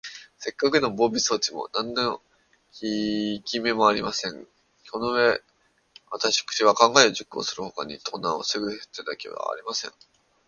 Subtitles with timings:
[0.39, 2.23] せっかくの防備装置も、なんの
[2.73, 4.47] ききめもありません。
[4.91, 5.39] このうえは、
[6.13, 9.91] わたくしの考えを実行するほかに、盗難をふせぐ手だてはありません。